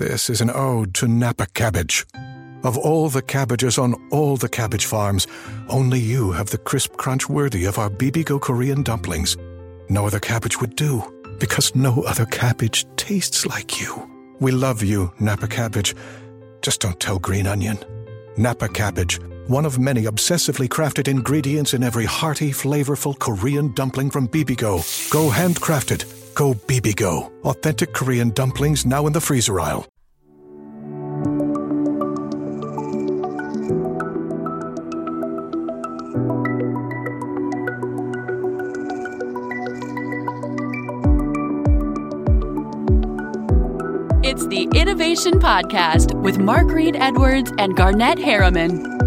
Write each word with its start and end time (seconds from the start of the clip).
This 0.00 0.30
is 0.30 0.40
an 0.40 0.50
ode 0.54 0.94
to 0.94 1.06
Napa 1.06 1.44
cabbage. 1.52 2.06
Of 2.64 2.78
all 2.78 3.10
the 3.10 3.20
cabbages 3.20 3.76
on 3.76 3.94
all 4.10 4.38
the 4.38 4.48
cabbage 4.48 4.86
farms, 4.86 5.26
only 5.68 6.00
you 6.00 6.32
have 6.32 6.48
the 6.48 6.56
crisp 6.56 6.96
crunch 6.96 7.28
worthy 7.28 7.66
of 7.66 7.78
our 7.78 7.90
Bibigo 7.90 8.40
Korean 8.40 8.82
dumplings. 8.82 9.36
No 9.90 10.06
other 10.06 10.18
cabbage 10.18 10.58
would 10.58 10.74
do, 10.74 11.04
because 11.38 11.74
no 11.74 12.00
other 12.04 12.24
cabbage 12.24 12.86
tastes 12.96 13.44
like 13.44 13.78
you. 13.78 14.10
We 14.40 14.52
love 14.52 14.82
you, 14.82 15.12
Napa 15.20 15.48
cabbage. 15.48 15.94
Just 16.62 16.80
don't 16.80 16.98
tell 16.98 17.18
Green 17.18 17.46
Onion. 17.46 17.78
Napa 18.38 18.70
cabbage, 18.70 19.20
one 19.48 19.66
of 19.66 19.78
many 19.78 20.04
obsessively 20.04 20.66
crafted 20.66 21.08
ingredients 21.08 21.74
in 21.74 21.82
every 21.82 22.06
hearty, 22.06 22.52
flavorful 22.52 23.18
Korean 23.18 23.74
dumpling 23.74 24.08
from 24.08 24.28
Bibigo. 24.28 24.80
Go 25.10 25.28
handcrafted. 25.28 26.06
Go 26.34 26.54
Bibigo. 26.54 27.30
Authentic 27.44 27.92
Korean 27.92 28.30
dumplings 28.30 28.86
now 28.86 29.06
in 29.06 29.12
the 29.12 29.20
freezer 29.20 29.60
aisle. 29.60 29.86
The 44.66 44.78
Innovation 44.78 45.40
Podcast 45.40 46.12
with 46.20 46.38
Mark 46.38 46.66
Reed 46.68 46.94
Edwards 46.94 47.50
and 47.56 47.74
Garnett 47.74 48.18
Harriman. 48.18 48.98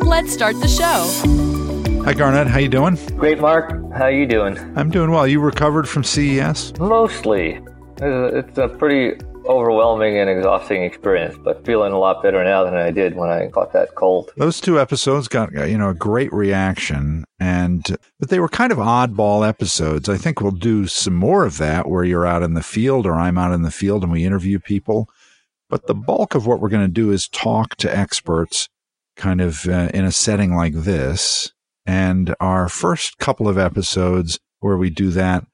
Let's 0.00 0.30
start 0.30 0.60
the 0.60 0.68
show. 0.68 2.02
Hi 2.04 2.12
Garnett, 2.12 2.48
how 2.48 2.58
you 2.58 2.68
doing? 2.68 2.96
Great, 3.16 3.40
Mark. 3.40 3.94
How 3.94 4.08
you 4.08 4.26
doing? 4.26 4.58
I'm 4.76 4.90
doing 4.90 5.10
well. 5.10 5.26
You 5.26 5.40
recovered 5.40 5.88
from 5.88 6.04
CES? 6.04 6.78
Mostly. 6.78 7.60
Uh, 8.02 8.26
it's 8.36 8.58
a 8.58 8.68
pretty 8.68 9.18
overwhelming 9.50 10.16
and 10.16 10.30
exhausting 10.30 10.84
experience, 10.84 11.36
but 11.42 11.66
feeling 11.66 11.92
a 11.92 11.98
lot 11.98 12.22
better 12.22 12.42
now 12.44 12.64
than 12.64 12.76
I 12.76 12.90
did 12.90 13.16
when 13.16 13.28
I 13.28 13.48
caught 13.48 13.72
that 13.72 13.94
cold. 13.96 14.30
Those 14.36 14.60
two 14.60 14.80
episodes 14.80 15.28
got 15.28 15.52
you 15.52 15.76
know 15.76 15.90
a 15.90 15.94
great 15.94 16.32
reaction, 16.32 17.24
and 17.38 17.84
but 18.18 18.30
they 18.30 18.38
were 18.38 18.48
kind 18.48 18.72
of 18.72 18.78
oddball 18.78 19.46
episodes. 19.46 20.08
I 20.08 20.16
think 20.16 20.40
we'll 20.40 20.52
do 20.52 20.86
some 20.86 21.14
more 21.14 21.44
of 21.44 21.58
that 21.58 21.88
where 21.88 22.04
you're 22.04 22.26
out 22.26 22.42
in 22.42 22.54
the 22.54 22.62
field 22.62 23.06
or 23.06 23.14
I'm 23.14 23.36
out 23.36 23.52
in 23.52 23.62
the 23.62 23.70
field 23.70 24.02
and 24.02 24.12
we 24.12 24.24
interview 24.24 24.58
people. 24.58 25.08
But 25.68 25.86
the 25.86 25.94
bulk 25.94 26.34
of 26.34 26.46
what 26.46 26.60
we're 26.60 26.68
going 26.68 26.86
to 26.86 26.92
do 26.92 27.12
is 27.12 27.28
talk 27.28 27.76
to 27.76 27.96
experts, 27.96 28.68
kind 29.16 29.40
of 29.40 29.66
uh, 29.68 29.90
in 29.94 30.04
a 30.04 30.12
setting 30.12 30.54
like 30.54 30.74
this. 30.74 31.52
And 31.86 32.34
our 32.40 32.68
first 32.68 33.18
couple 33.18 33.48
of 33.48 33.56
episodes 33.56 34.38
where 34.60 34.76
we 34.76 34.90
do 34.90 35.10
that 35.10 35.46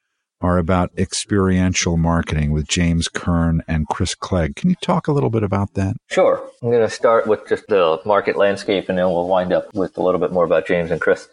are 0.46 0.58
about 0.58 0.92
experiential 0.96 1.96
marketing 1.96 2.52
with 2.52 2.68
James 2.68 3.08
Kern 3.08 3.62
and 3.66 3.88
Chris 3.88 4.14
Clegg. 4.14 4.54
Can 4.54 4.70
you 4.70 4.76
talk 4.80 5.08
a 5.08 5.12
little 5.12 5.28
bit 5.28 5.42
about 5.42 5.74
that? 5.74 5.96
Sure. 6.06 6.48
I'm 6.62 6.70
going 6.70 6.82
to 6.82 6.88
start 6.88 7.26
with 7.26 7.48
just 7.48 7.66
the 7.66 8.00
market 8.04 8.36
landscape 8.36 8.88
and 8.88 8.96
then 8.96 9.06
we'll 9.06 9.26
wind 9.26 9.52
up 9.52 9.74
with 9.74 9.98
a 9.98 10.02
little 10.02 10.20
bit 10.20 10.32
more 10.32 10.44
about 10.44 10.66
James 10.66 10.92
and 10.92 11.00
Chris. 11.00 11.28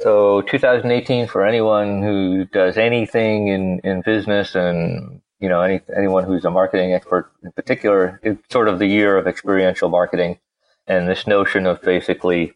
So 0.00 0.42
2018 0.42 1.26
for 1.26 1.44
anyone 1.44 2.02
who 2.02 2.44
does 2.44 2.78
anything 2.78 3.48
in, 3.48 3.80
in 3.82 4.02
business 4.02 4.54
and 4.54 5.20
you 5.40 5.48
know 5.48 5.60
any 5.60 5.80
anyone 5.96 6.24
who's 6.24 6.44
a 6.44 6.50
marketing 6.50 6.92
expert 6.92 7.32
in 7.42 7.50
particular, 7.50 8.20
it's 8.22 8.40
sort 8.52 8.68
of 8.68 8.78
the 8.78 8.86
year 8.86 9.16
of 9.16 9.26
experiential 9.26 9.88
marketing 9.88 10.38
and 10.86 11.08
this 11.08 11.26
notion 11.26 11.66
of 11.66 11.82
basically 11.82 12.54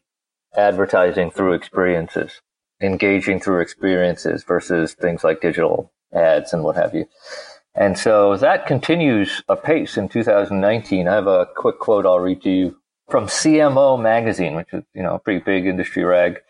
advertising 0.54 1.32
through 1.32 1.54
experiences 1.54 2.40
engaging 2.82 3.40
through 3.40 3.60
experiences 3.60 4.44
versus 4.44 4.94
things 4.94 5.24
like 5.24 5.40
digital 5.40 5.92
ads 6.12 6.52
and 6.52 6.62
what 6.62 6.76
have 6.76 6.94
you. 6.94 7.06
And 7.74 7.96
so 7.96 8.36
that 8.36 8.66
continues 8.66 9.42
apace 9.48 9.96
in 9.96 10.08
2019. 10.08 11.08
I 11.08 11.14
have 11.14 11.26
a 11.26 11.46
quick 11.56 11.78
quote 11.78 12.04
I'll 12.04 12.18
read 12.18 12.42
to 12.42 12.50
you 12.50 12.76
from 13.08 13.26
CMO 13.26 14.00
magazine, 14.00 14.54
which 14.54 14.72
is, 14.72 14.84
you 14.94 15.02
know, 15.02 15.14
a 15.14 15.18
pretty 15.18 15.40
big 15.40 15.66
industry 15.66 16.04
rag. 16.04 16.40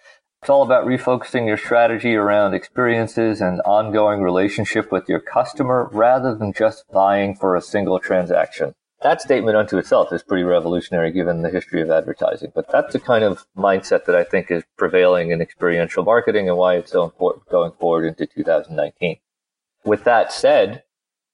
It's 0.40 0.50
all 0.50 0.64
about 0.64 0.86
refocusing 0.86 1.46
your 1.46 1.56
strategy 1.56 2.16
around 2.16 2.54
experiences 2.54 3.40
and 3.40 3.60
ongoing 3.60 4.22
relationship 4.22 4.90
with 4.90 5.08
your 5.08 5.20
customer 5.20 5.88
rather 5.92 6.34
than 6.34 6.52
just 6.52 6.84
buying 6.92 7.36
for 7.36 7.54
a 7.54 7.62
single 7.62 8.00
transaction 8.00 8.74
that 9.02 9.20
statement 9.20 9.56
unto 9.56 9.78
itself 9.78 10.12
is 10.12 10.22
pretty 10.22 10.44
revolutionary 10.44 11.12
given 11.12 11.42
the 11.42 11.50
history 11.50 11.82
of 11.82 11.90
advertising. 11.90 12.52
But 12.54 12.70
that's 12.70 12.92
the 12.92 13.00
kind 13.00 13.24
of 13.24 13.46
mindset 13.56 14.04
that 14.06 14.16
I 14.16 14.24
think 14.24 14.50
is 14.50 14.64
prevailing 14.76 15.30
in 15.30 15.40
experiential 15.40 16.04
marketing 16.04 16.48
and 16.48 16.56
why 16.56 16.76
it's 16.76 16.92
so 16.92 17.04
important 17.04 17.48
going 17.48 17.72
forward 17.72 18.06
into 18.06 18.26
2019. 18.26 19.18
With 19.84 20.04
that 20.04 20.32
said, 20.32 20.84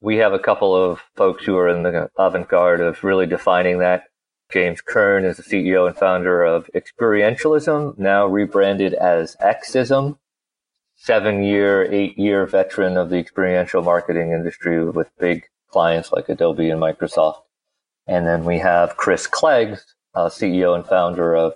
we 0.01 0.17
have 0.19 0.33
a 0.33 0.39
couple 0.39 0.75
of 0.75 1.01
folks 1.17 1.45
who 1.45 1.57
are 1.57 1.69
in 1.69 1.83
the 1.83 2.11
avant 2.17 2.49
garde 2.49 2.81
of 2.81 3.05
really 3.05 3.27
defining 3.27 3.79
that. 3.79 4.05
James 4.51 4.81
Kern 4.81 5.25
is 5.25 5.37
the 5.37 5.43
CEO 5.43 5.87
and 5.87 5.97
founder 5.97 6.43
of 6.43 6.71
Experientialism, 6.75 7.99
now 7.99 8.27
rebranded 8.27 8.95
as 8.95 9.37
Xism, 9.43 10.17
seven 10.97 11.43
year, 11.43 11.85
eight 11.93 12.19
year 12.19 12.47
veteran 12.47 12.97
of 12.97 13.11
the 13.11 13.19
experiential 13.19 13.83
marketing 13.83 14.33
industry 14.33 14.89
with 14.89 15.11
big 15.19 15.45
clients 15.71 16.13
like 16.13 16.31
Adobe 16.31 16.71
and 16.71 16.81
Microsoft. 16.81 17.43
And 18.09 18.27
then 18.27 18.45
we 18.45 18.59
have 18.59 18.97
Chris 18.97 19.27
Clegg, 19.27 19.79
uh, 20.15 20.29
CEO 20.29 20.75
and 20.75 20.85
founder 20.85 21.37
of 21.37 21.55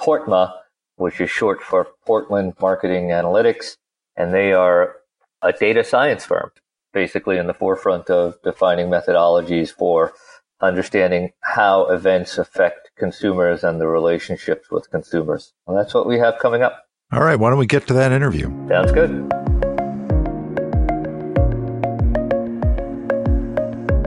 Portma, 0.00 0.52
which 0.96 1.20
is 1.20 1.28
short 1.28 1.62
for 1.62 1.88
Portland 2.06 2.54
Marketing 2.60 3.08
Analytics. 3.08 3.76
And 4.16 4.32
they 4.32 4.52
are 4.52 4.96
a 5.42 5.52
data 5.52 5.82
science 5.82 6.24
firm, 6.24 6.52
basically 6.92 7.36
in 7.36 7.48
the 7.48 7.54
forefront 7.54 8.08
of 8.08 8.40
defining 8.42 8.86
methodologies 8.86 9.70
for 9.70 10.12
understanding 10.60 11.32
how 11.40 11.86
events 11.86 12.38
affect 12.38 12.92
consumers 12.96 13.64
and 13.64 13.80
the 13.80 13.88
relationships 13.88 14.70
with 14.70 14.88
consumers. 14.90 15.52
And 15.66 15.76
that's 15.76 15.92
what 15.92 16.06
we 16.06 16.18
have 16.20 16.38
coming 16.38 16.62
up. 16.62 16.84
All 17.12 17.24
right. 17.24 17.38
Why 17.38 17.50
don't 17.50 17.58
we 17.58 17.66
get 17.66 17.88
to 17.88 17.94
that 17.94 18.12
interview? 18.12 18.46
Sounds 18.68 18.92
good. 18.92 19.51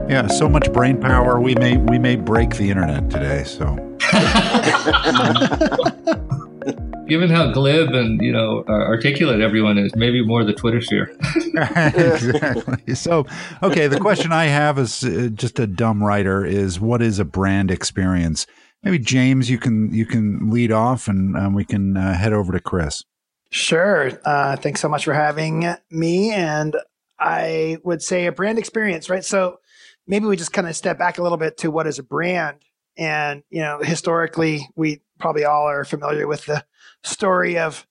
Yeah, 0.08 0.28
so 0.28 0.48
much 0.48 0.72
brain 0.72 1.00
power. 1.00 1.40
We 1.40 1.56
may 1.56 1.78
we 1.78 1.98
may 1.98 2.14
break 2.14 2.54
the 2.54 2.70
internet 2.70 3.10
today. 3.10 3.42
So, 3.42 3.64
given 7.08 7.28
how 7.28 7.50
glib 7.50 7.92
and 7.92 8.22
you 8.22 8.32
know 8.32 8.64
uh, 8.68 8.72
articulate 8.72 9.40
everyone 9.40 9.78
is, 9.78 9.96
maybe 9.96 10.24
more 10.24 10.44
the 10.44 10.52
Twitter 10.52 10.80
sphere. 10.80 11.10
exactly. 11.56 12.94
So, 12.94 13.26
okay, 13.64 13.88
the 13.88 13.98
question 13.98 14.30
I 14.30 14.44
have 14.44 14.78
is 14.78 15.02
uh, 15.02 15.30
just 15.34 15.58
a 15.58 15.66
dumb 15.66 16.04
writer: 16.04 16.44
is 16.44 16.78
what 16.78 17.02
is 17.02 17.18
a 17.18 17.24
brand 17.24 17.72
experience? 17.72 18.46
Maybe 18.84 19.00
James, 19.00 19.50
you 19.50 19.58
can 19.58 19.92
you 19.92 20.06
can 20.06 20.50
lead 20.50 20.70
off, 20.70 21.08
and 21.08 21.36
um, 21.36 21.52
we 21.52 21.64
can 21.64 21.96
uh, 21.96 22.14
head 22.14 22.32
over 22.32 22.52
to 22.52 22.60
Chris. 22.60 23.02
Sure. 23.50 24.12
Uh, 24.24 24.54
thanks 24.54 24.80
so 24.80 24.88
much 24.88 25.04
for 25.04 25.14
having 25.14 25.74
me. 25.90 26.32
And 26.32 26.76
I 27.18 27.78
would 27.82 28.02
say 28.02 28.26
a 28.26 28.32
brand 28.32 28.58
experience, 28.58 29.10
right? 29.10 29.24
So 29.24 29.58
maybe 30.06 30.26
we 30.26 30.36
just 30.36 30.52
kind 30.52 30.68
of 30.68 30.76
step 30.76 30.98
back 30.98 31.18
a 31.18 31.22
little 31.22 31.38
bit 31.38 31.58
to 31.58 31.70
what 31.70 31.86
is 31.86 31.98
a 31.98 32.02
brand. 32.02 32.58
And, 32.96 33.42
you 33.50 33.60
know, 33.60 33.80
historically, 33.82 34.68
we 34.74 35.02
probably 35.18 35.44
all 35.44 35.68
are 35.68 35.84
familiar 35.84 36.26
with 36.26 36.46
the 36.46 36.64
story 37.02 37.58
of 37.58 37.86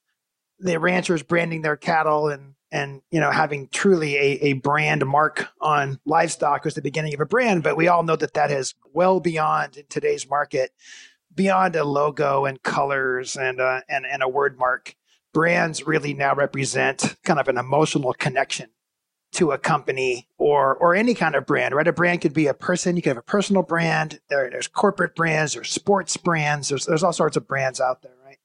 the 0.58 0.78
ranchers 0.78 1.22
branding 1.22 1.62
their 1.62 1.76
cattle 1.76 2.28
and 2.28 2.54
and 2.72 3.02
you 3.10 3.20
know 3.20 3.30
having 3.30 3.68
truly 3.68 4.16
a, 4.16 4.38
a 4.42 4.52
brand 4.54 5.04
mark 5.06 5.48
on 5.60 6.00
livestock 6.04 6.64
was 6.64 6.74
the 6.74 6.82
beginning 6.82 7.14
of 7.14 7.20
a 7.20 7.26
brand 7.26 7.62
but 7.62 7.76
we 7.76 7.88
all 7.88 8.02
know 8.02 8.16
that 8.16 8.34
that 8.34 8.50
is 8.50 8.74
well 8.92 9.20
beyond 9.20 9.76
in 9.76 9.84
today's 9.88 10.28
market 10.28 10.72
beyond 11.34 11.76
a 11.76 11.84
logo 11.84 12.44
and 12.44 12.62
colors 12.62 13.36
and 13.36 13.60
uh, 13.60 13.80
and, 13.88 14.06
and 14.06 14.22
a 14.22 14.28
word 14.28 14.58
mark 14.58 14.96
brands 15.32 15.86
really 15.86 16.14
now 16.14 16.34
represent 16.34 17.16
kind 17.22 17.38
of 17.38 17.48
an 17.48 17.58
emotional 17.58 18.14
connection 18.14 18.70
to 19.32 19.52
a 19.52 19.58
company 19.58 20.28
or 20.38 20.74
or 20.76 20.94
any 20.94 21.14
kind 21.14 21.34
of 21.34 21.44
brand 21.46 21.74
right 21.74 21.88
a 21.88 21.92
brand 21.92 22.20
could 22.20 22.32
be 22.32 22.46
a 22.46 22.54
person 22.54 22.96
you 22.96 23.02
could 23.02 23.10
have 23.10 23.16
a 23.16 23.22
personal 23.22 23.62
brand 23.62 24.20
there, 24.30 24.48
there's 24.50 24.68
corporate 24.68 25.14
brands 25.14 25.54
there's 25.54 25.70
sports 25.70 26.16
brands 26.16 26.68
there's, 26.68 26.86
there's 26.86 27.02
all 27.02 27.12
sorts 27.12 27.36
of 27.36 27.46
brands 27.46 27.80
out 27.80 28.02
there 28.02 28.14
right 28.24 28.38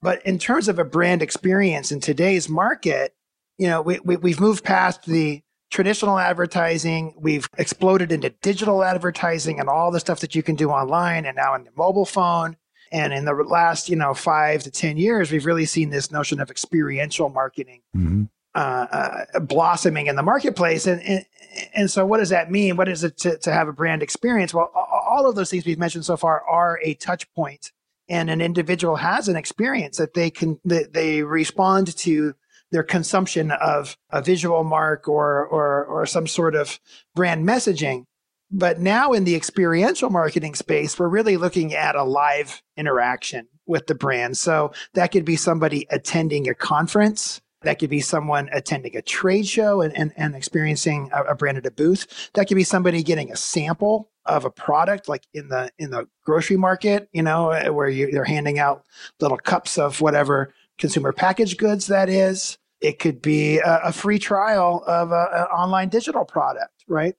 but 0.00 0.24
in 0.26 0.38
terms 0.38 0.68
of 0.68 0.78
a 0.78 0.84
brand 0.84 1.22
experience 1.22 1.92
in 1.92 2.00
today's 2.00 2.48
market 2.48 3.14
you 3.58 3.68
know, 3.68 3.82
we, 3.82 4.00
we, 4.00 4.16
we've 4.16 4.40
moved 4.40 4.64
past 4.64 5.04
the 5.04 5.42
traditional 5.70 6.18
advertising. 6.18 7.14
We've 7.16 7.48
exploded 7.58 8.12
into 8.12 8.30
digital 8.42 8.82
advertising 8.82 9.60
and 9.60 9.68
all 9.68 9.90
the 9.90 10.00
stuff 10.00 10.20
that 10.20 10.34
you 10.34 10.42
can 10.42 10.56
do 10.56 10.70
online 10.70 11.24
and 11.26 11.36
now 11.36 11.54
in 11.54 11.64
the 11.64 11.70
mobile 11.76 12.04
phone. 12.04 12.56
And 12.90 13.12
in 13.12 13.24
the 13.24 13.32
last, 13.32 13.88
you 13.88 13.96
know, 13.96 14.12
five 14.12 14.64
to 14.64 14.70
10 14.70 14.96
years, 14.96 15.30
we've 15.32 15.46
really 15.46 15.64
seen 15.64 15.90
this 15.90 16.10
notion 16.10 16.40
of 16.40 16.50
experiential 16.50 17.28
marketing 17.30 17.82
mm-hmm. 17.96 18.24
Uh, 18.54 19.24
blossoming 19.40 20.06
in 20.06 20.16
the 20.16 20.22
marketplace. 20.22 20.86
And, 20.86 21.02
and, 21.02 21.26
and 21.74 21.90
so 21.90 22.04
what 22.04 22.18
does 22.18 22.30
that 22.30 22.50
mean? 22.50 22.76
What 22.76 22.88
is 22.88 23.04
it 23.04 23.16
to, 23.18 23.38
to 23.38 23.52
have 23.52 23.68
a 23.68 23.72
brand 23.72 24.02
experience? 24.02 24.52
Well, 24.54 24.70
all 24.74 25.28
of 25.28 25.34
those 25.34 25.50
things 25.50 25.64
we've 25.64 25.78
mentioned 25.78 26.04
so 26.04 26.16
far 26.16 26.42
are 26.48 26.78
a 26.82 26.94
touch 26.94 27.32
point 27.34 27.72
and 28.08 28.28
an 28.30 28.40
individual 28.40 28.96
has 28.96 29.28
an 29.28 29.36
experience 29.36 29.96
that 29.96 30.14
they 30.14 30.30
can, 30.30 30.60
that 30.64 30.92
they 30.92 31.22
respond 31.22 31.96
to 31.98 32.34
their 32.70 32.82
consumption 32.82 33.50
of 33.50 33.96
a 34.10 34.22
visual 34.22 34.64
mark 34.64 35.06
or, 35.08 35.46
or, 35.46 35.84
or 35.84 36.06
some 36.06 36.26
sort 36.26 36.54
of 36.54 36.80
brand 37.14 37.46
messaging. 37.46 38.04
But 38.50 38.80
now 38.80 39.12
in 39.12 39.24
the 39.24 39.34
experiential 39.34 40.10
marketing 40.10 40.54
space, 40.54 40.98
we're 40.98 41.08
really 41.08 41.36
looking 41.36 41.74
at 41.74 41.94
a 41.94 42.04
live 42.04 42.62
interaction 42.76 43.48
with 43.66 43.86
the 43.86 43.94
brand. 43.94 44.36
So 44.36 44.72
that 44.94 45.12
could 45.12 45.24
be 45.24 45.36
somebody 45.36 45.86
attending 45.90 46.48
a 46.48 46.54
conference. 46.54 47.40
That 47.62 47.78
could 47.78 47.90
be 47.90 48.00
someone 48.00 48.48
attending 48.52 48.96
a 48.96 49.02
trade 49.02 49.46
show 49.46 49.80
and, 49.80 49.96
and, 49.96 50.12
and 50.16 50.34
experiencing 50.34 51.10
a, 51.12 51.22
a 51.22 51.34
brand 51.34 51.58
at 51.58 51.66
a 51.66 51.70
booth. 51.70 52.30
That 52.34 52.46
could 52.46 52.56
be 52.56 52.64
somebody 52.64 53.02
getting 53.02 53.32
a 53.32 53.36
sample 53.36 54.10
of 54.24 54.44
a 54.44 54.50
product 54.50 55.08
like 55.08 55.26
in 55.34 55.48
the 55.48 55.70
in 55.78 55.90
the 55.90 56.06
grocery 56.24 56.56
market, 56.56 57.08
you 57.12 57.22
know, 57.22 57.48
where 57.72 57.88
you, 57.88 58.10
they're 58.10 58.24
handing 58.24 58.58
out 58.58 58.84
little 59.20 59.36
cups 59.38 59.78
of 59.78 60.00
whatever 60.00 60.54
consumer 60.78 61.12
packaged 61.12 61.58
goods 61.58 61.88
that 61.88 62.08
is. 62.08 62.58
It 62.80 62.98
could 62.98 63.22
be 63.22 63.58
a, 63.58 63.80
a 63.84 63.92
free 63.92 64.18
trial 64.18 64.82
of 64.86 65.12
an 65.12 65.46
online 65.46 65.88
digital 65.88 66.24
product, 66.24 66.84
right? 66.88 67.14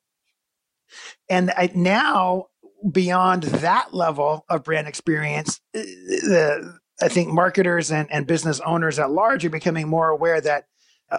And 1.29 1.51
I, 1.51 1.71
now, 1.73 2.47
beyond 2.91 3.43
that 3.43 3.93
level 3.93 4.45
of 4.49 4.63
brand 4.63 4.87
experience, 4.87 5.61
uh, 5.75 5.79
the, 5.79 6.79
I 7.03 7.09
think 7.09 7.29
marketers 7.29 7.91
and, 7.91 8.09
and 8.09 8.25
business 8.25 8.61
owners 8.61 8.97
at 8.97 9.11
large 9.11 9.43
are 9.43 9.49
becoming 9.49 9.89
more 9.89 10.07
aware 10.07 10.39
that 10.39 10.67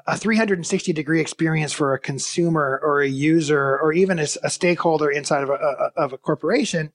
a 0.07 0.17
360 0.17 0.95
degree 0.95 1.21
experience 1.21 1.75
for 1.75 1.93
a 1.93 1.99
consumer 1.99 2.81
or 2.83 3.03
a 3.03 3.07
user 3.07 3.79
or 3.79 3.93
even 3.93 4.19
a, 4.19 4.27
a 4.43 4.49
stakeholder 4.49 5.11
inside 5.11 5.43
of 5.43 5.51
a, 5.51 5.53
a, 5.53 5.91
of 5.97 6.13
a 6.15 6.19
corporation 6.19 6.91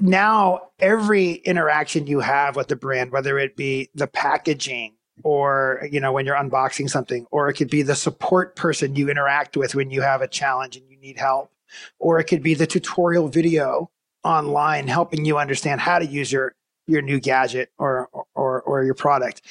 now 0.00 0.62
every 0.80 1.32
interaction 1.32 2.06
you 2.06 2.20
have 2.20 2.56
with 2.56 2.68
the 2.68 2.74
brand 2.74 3.12
whether 3.12 3.38
it 3.38 3.54
be 3.54 3.90
the 3.94 4.06
packaging 4.06 4.94
or 5.22 5.86
you 5.92 6.00
know 6.00 6.10
when 6.10 6.24
you're 6.24 6.34
unboxing 6.34 6.88
something 6.88 7.26
or 7.30 7.50
it 7.50 7.54
could 7.54 7.70
be 7.70 7.82
the 7.82 7.94
support 7.94 8.56
person 8.56 8.96
you 8.96 9.10
interact 9.10 9.58
with 9.58 9.74
when 9.74 9.90
you 9.90 10.00
have 10.00 10.22
a 10.22 10.26
challenge 10.26 10.74
and 10.74 10.88
you 10.88 10.96
need 10.98 11.18
help 11.18 11.50
or 11.98 12.18
it 12.18 12.24
could 12.24 12.42
be 12.42 12.54
the 12.54 12.66
tutorial 12.66 13.28
video 13.28 13.90
online 14.24 14.88
helping 14.88 15.26
you 15.26 15.36
understand 15.36 15.82
how 15.82 15.98
to 15.98 16.06
use 16.06 16.32
your 16.32 16.54
your 16.86 17.02
new 17.02 17.20
gadget 17.20 17.70
or 17.78 18.08
or 18.34 18.62
or 18.62 18.84
your 18.84 18.94
product 18.94 19.42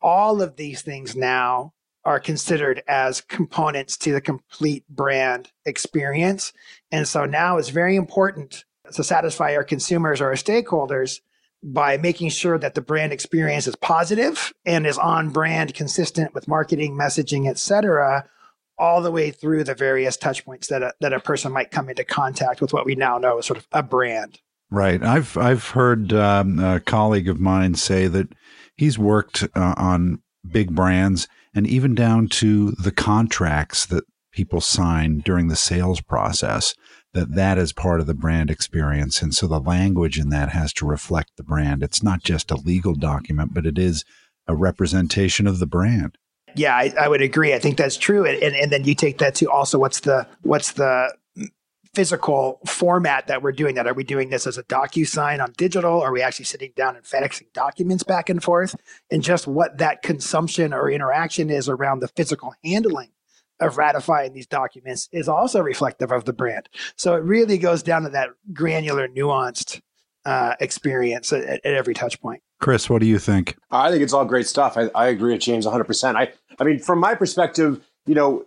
all 0.00 0.40
of 0.40 0.56
these 0.56 0.82
things 0.82 1.16
now 1.16 1.72
are 2.04 2.20
considered 2.20 2.82
as 2.88 3.20
components 3.20 3.96
to 3.96 4.12
the 4.12 4.20
complete 4.20 4.84
brand 4.88 5.50
experience 5.66 6.52
and 6.90 7.06
so 7.06 7.24
now 7.24 7.58
it's 7.58 7.70
very 7.70 7.96
important 7.96 8.64
to 8.92 9.04
satisfy 9.04 9.54
our 9.54 9.64
consumers 9.64 10.20
or 10.20 10.26
our 10.26 10.34
stakeholders 10.34 11.20
by 11.62 11.96
making 11.96 12.30
sure 12.30 12.58
that 12.58 12.74
the 12.74 12.80
brand 12.80 13.12
experience 13.12 13.66
is 13.66 13.76
positive 13.76 14.52
and 14.64 14.86
is 14.86 14.98
on 14.98 15.30
brand, 15.30 15.74
consistent 15.74 16.34
with 16.34 16.48
marketing, 16.48 16.96
messaging, 16.96 17.48
etc., 17.48 18.28
all 18.78 19.02
the 19.02 19.10
way 19.10 19.32
through 19.32 19.64
the 19.64 19.74
various 19.74 20.16
touch 20.16 20.44
points 20.44 20.68
that 20.68 20.82
a, 20.82 20.92
that 21.00 21.12
a 21.12 21.18
person 21.18 21.50
might 21.50 21.72
come 21.72 21.88
into 21.88 22.04
contact 22.04 22.60
with 22.60 22.72
what 22.72 22.86
we 22.86 22.94
now 22.94 23.18
know 23.18 23.38
as 23.38 23.46
sort 23.46 23.58
of 23.58 23.66
a 23.72 23.82
brand. 23.82 24.38
Right. 24.70 25.02
I've 25.02 25.36
I've 25.36 25.68
heard 25.68 26.12
um, 26.12 26.58
a 26.58 26.80
colleague 26.80 27.28
of 27.28 27.40
mine 27.40 27.74
say 27.74 28.06
that 28.06 28.28
he's 28.76 28.98
worked 28.98 29.44
uh, 29.54 29.74
on 29.76 30.20
big 30.46 30.74
brands 30.74 31.26
and 31.54 31.66
even 31.66 31.94
down 31.94 32.28
to 32.28 32.72
the 32.72 32.92
contracts 32.92 33.86
that 33.86 34.04
people 34.32 34.60
sign 34.60 35.18
during 35.20 35.48
the 35.48 35.56
sales 35.56 36.00
process 36.00 36.74
that 37.14 37.34
that 37.34 37.58
is 37.58 37.72
part 37.72 38.00
of 38.00 38.06
the 38.06 38.14
brand 38.14 38.50
experience. 38.50 39.22
And 39.22 39.34
so 39.34 39.46
the 39.46 39.60
language 39.60 40.18
in 40.18 40.28
that 40.30 40.50
has 40.50 40.72
to 40.74 40.86
reflect 40.86 41.32
the 41.36 41.42
brand. 41.42 41.82
It's 41.82 42.02
not 42.02 42.22
just 42.22 42.50
a 42.50 42.56
legal 42.56 42.94
document, 42.94 43.54
but 43.54 43.66
it 43.66 43.78
is 43.78 44.04
a 44.46 44.54
representation 44.54 45.46
of 45.46 45.58
the 45.58 45.66
brand. 45.66 46.18
Yeah, 46.54 46.76
I, 46.76 46.92
I 47.00 47.08
would 47.08 47.22
agree. 47.22 47.54
I 47.54 47.58
think 47.58 47.76
that's 47.76 47.96
true. 47.96 48.24
And, 48.24 48.42
and, 48.42 48.54
and 48.54 48.72
then 48.72 48.84
you 48.84 48.94
take 48.94 49.18
that 49.18 49.34
to 49.36 49.50
also 49.50 49.78
what's 49.78 50.00
the 50.00 50.26
what's 50.42 50.72
the 50.72 51.14
physical 51.94 52.60
format 52.66 53.26
that 53.26 53.42
we're 53.42 53.52
doing 53.52 53.74
that? 53.74 53.86
Are 53.86 53.94
we 53.94 54.04
doing 54.04 54.30
this 54.30 54.46
as 54.46 54.58
a 54.58 54.62
DocuSign 54.64 55.42
on 55.42 55.52
digital? 55.56 56.00
Are 56.00 56.12
we 56.12 56.22
actually 56.22 56.44
sitting 56.46 56.72
down 56.76 56.96
and 56.96 57.04
FedExing 57.04 57.52
documents 57.52 58.02
back 58.02 58.28
and 58.28 58.42
forth? 58.42 58.74
And 59.10 59.22
just 59.22 59.46
what 59.46 59.78
that 59.78 60.02
consumption 60.02 60.72
or 60.72 60.90
interaction 60.90 61.50
is 61.50 61.68
around 61.68 62.00
the 62.00 62.08
physical 62.08 62.54
handling 62.64 63.10
of 63.60 63.76
ratifying 63.76 64.32
these 64.32 64.46
documents 64.46 65.08
is 65.12 65.28
also 65.28 65.60
reflective 65.60 66.12
of 66.12 66.24
the 66.24 66.32
brand. 66.32 66.68
So 66.96 67.14
it 67.14 67.24
really 67.24 67.58
goes 67.58 67.82
down 67.82 68.02
to 68.02 68.08
that 68.10 68.30
granular, 68.52 69.08
nuanced 69.08 69.80
uh, 70.24 70.54
experience 70.60 71.32
at, 71.32 71.44
at, 71.44 71.64
every 71.64 71.94
touch 71.94 72.20
point. 72.20 72.42
Chris, 72.60 72.90
what 72.90 73.00
do 73.00 73.06
you 73.06 73.18
think? 73.18 73.56
I 73.70 73.90
think 73.90 74.02
it's 74.02 74.12
all 74.12 74.24
great 74.24 74.46
stuff. 74.46 74.76
I, 74.76 74.90
I 74.94 75.08
agree 75.08 75.32
with 75.32 75.40
James 75.40 75.66
100%. 75.66 76.16
I, 76.16 76.32
I 76.58 76.64
mean, 76.64 76.78
from 76.78 76.98
my 77.00 77.14
perspective, 77.14 77.84
you 78.06 78.14
know, 78.14 78.44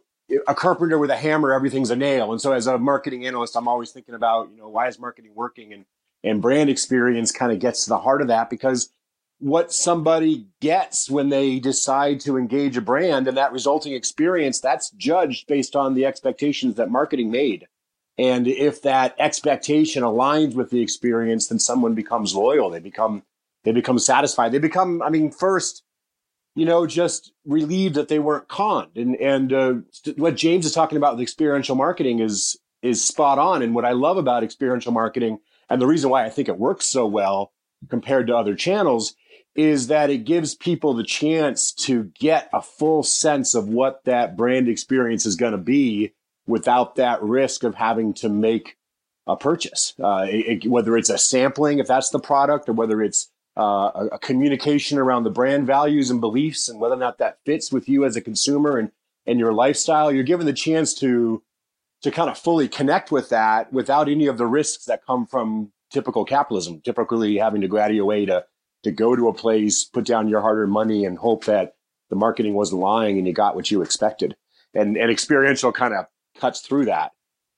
a 0.47 0.55
carpenter 0.55 0.97
with 0.97 1.09
a 1.09 1.17
hammer, 1.17 1.53
everything's 1.53 1.91
a 1.91 1.95
nail. 1.95 2.31
And 2.31 2.41
so 2.41 2.53
as 2.53 2.67
a 2.67 2.77
marketing 2.77 3.25
analyst, 3.25 3.55
I'm 3.55 3.67
always 3.67 3.91
thinking 3.91 4.15
about, 4.15 4.49
you 4.51 4.57
know, 4.57 4.69
why 4.69 4.87
is 4.87 4.99
marketing 4.99 5.31
working? 5.35 5.73
And, 5.73 5.85
and 6.23 6.41
brand 6.41 6.69
experience 6.69 7.31
kind 7.31 7.51
of 7.51 7.59
gets 7.59 7.83
to 7.83 7.89
the 7.89 7.99
heart 7.99 8.21
of 8.21 8.27
that 8.27 8.49
because 8.49 8.91
what 9.41 9.73
somebody 9.73 10.45
gets 10.59 11.09
when 11.09 11.29
they 11.29 11.59
decide 11.59 12.19
to 12.19 12.37
engage 12.37 12.77
a 12.77 12.81
brand 12.81 13.27
and 13.27 13.37
that 13.37 13.51
resulting 13.51 13.93
experience 13.93 14.59
that's 14.59 14.91
judged 14.91 15.47
based 15.47 15.75
on 15.75 15.95
the 15.95 16.05
expectations 16.05 16.75
that 16.75 16.91
marketing 16.91 17.31
made 17.31 17.67
and 18.19 18.47
if 18.47 18.83
that 18.83 19.15
expectation 19.17 20.03
aligns 20.03 20.53
with 20.53 20.69
the 20.69 20.79
experience 20.79 21.47
then 21.47 21.57
someone 21.57 21.95
becomes 21.95 22.35
loyal 22.35 22.69
they 22.69 22.79
become 22.79 23.23
they 23.63 23.71
become 23.71 23.97
satisfied 23.97 24.51
they 24.51 24.59
become 24.59 25.01
i 25.01 25.09
mean 25.09 25.31
first 25.31 25.81
you 26.55 26.65
know 26.65 26.85
just 26.85 27.31
relieved 27.45 27.95
that 27.95 28.07
they 28.07 28.19
weren't 28.19 28.47
conned 28.47 28.95
and 28.95 29.15
and 29.17 29.53
uh, 29.53 29.73
what 30.17 30.35
james 30.35 30.65
is 30.65 30.73
talking 30.73 30.97
about 30.97 31.15
with 31.15 31.21
experiential 31.21 31.75
marketing 31.75 32.19
is 32.19 32.57
is 32.81 33.05
spot 33.05 33.39
on 33.39 33.61
and 33.61 33.75
what 33.75 33.85
i 33.85 33.91
love 33.91 34.17
about 34.17 34.43
experiential 34.43 34.91
marketing 34.91 35.39
and 35.69 35.81
the 35.81 35.87
reason 35.87 36.09
why 36.09 36.25
i 36.25 36.29
think 36.29 36.47
it 36.47 36.57
works 36.57 36.85
so 36.85 37.05
well 37.05 37.51
compared 37.89 38.27
to 38.27 38.35
other 38.35 38.55
channels 38.55 39.15
is 39.55 39.87
that 39.87 40.09
it 40.09 40.19
gives 40.19 40.55
people 40.55 40.93
the 40.93 41.03
chance 41.03 41.73
to 41.73 42.05
get 42.19 42.49
a 42.53 42.61
full 42.61 43.03
sense 43.03 43.53
of 43.53 43.67
what 43.67 44.03
that 44.05 44.37
brand 44.37 44.69
experience 44.69 45.25
is 45.25 45.35
going 45.35 45.51
to 45.51 45.57
be 45.57 46.13
without 46.47 46.95
that 46.95 47.21
risk 47.21 47.63
of 47.63 47.75
having 47.75 48.13
to 48.13 48.29
make 48.29 48.77
a 49.27 49.35
purchase. 49.35 49.93
Uh, 50.01 50.25
it, 50.27 50.65
whether 50.65 50.97
it's 50.97 51.09
a 51.09 51.17
sampling, 51.17 51.79
if 51.79 51.87
that's 51.87 52.09
the 52.09 52.19
product, 52.19 52.69
or 52.69 52.73
whether 52.73 53.01
it's 53.01 53.30
uh, 53.57 53.91
a, 53.93 54.07
a, 54.13 54.19
communication 54.19 54.97
around 54.97 55.23
the 55.23 55.29
brand 55.29 55.67
values 55.67 56.09
and 56.09 56.21
beliefs, 56.21 56.69
and 56.69 56.79
whether 56.79 56.95
or 56.95 56.99
not 56.99 57.17
that 57.17 57.39
fits 57.45 57.71
with 57.71 57.89
you 57.89 58.05
as 58.05 58.15
a 58.15 58.21
consumer 58.21 58.77
and 58.77 58.91
and 59.27 59.39
your 59.39 59.53
lifestyle, 59.53 60.11
you're 60.11 60.23
given 60.23 60.45
the 60.45 60.53
chance 60.53 60.93
to 60.95 61.43
to 62.01 62.11
kind 62.11 62.29
of 62.29 62.37
fully 62.37 62.67
connect 62.67 63.11
with 63.11 63.29
that 63.29 63.71
without 63.71 64.09
any 64.09 64.27
of 64.27 64.37
the 64.37 64.47
risks 64.47 64.85
that 64.85 65.05
come 65.05 65.27
from 65.27 65.71
typical 65.91 66.25
capitalism, 66.25 66.81
typically 66.81 67.37
having 67.37 67.61
to 67.61 67.67
go 67.67 67.77
out 67.77 67.91
of 67.91 67.95
your 67.95 68.05
way 68.05 68.25
to 68.25 68.45
to 68.83 68.91
go 68.91 69.15
to 69.15 69.27
a 69.27 69.33
place, 69.33 69.83
put 69.83 70.05
down 70.05 70.27
your 70.27 70.41
hard 70.41 70.57
earned 70.57 70.71
money 70.71 71.05
and 71.05 71.17
hope 71.17 71.45
that 71.45 71.75
the 72.09 72.15
marketing 72.15 72.53
wasn't 72.53 72.81
lying 72.81 73.17
and 73.17 73.27
you 73.27 73.33
got 73.33 73.55
what 73.55 73.71
you 73.71 73.81
expected. 73.81 74.35
And, 74.73 74.97
and 74.97 75.11
experiential 75.11 75.71
kind 75.71 75.93
of 75.93 76.05
cuts 76.37 76.61
through 76.61 76.85
that. 76.85 77.11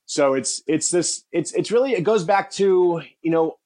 So 0.06 0.34
it's, 0.34 0.62
it's 0.66 0.90
this, 0.90 1.24
it's, 1.32 1.52
it's 1.52 1.70
really, 1.70 1.92
it 1.92 2.02
goes 2.02 2.24
back 2.24 2.50
to, 2.52 3.02
you 3.22 3.30
know, 3.30 3.56